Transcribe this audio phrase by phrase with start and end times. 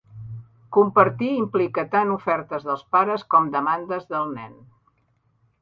[0.77, 4.61] Compartir implica tant ofertes dels pares com demandes del nen.